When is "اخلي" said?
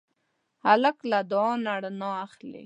2.25-2.59